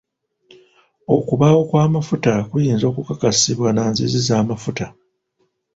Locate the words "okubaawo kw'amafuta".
1.15-2.33